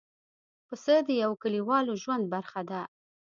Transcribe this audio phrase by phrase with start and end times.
[0.67, 2.81] پسه د یوه کلیوالو ژوند برخه ده.